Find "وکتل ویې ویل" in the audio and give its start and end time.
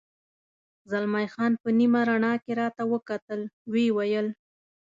2.93-4.27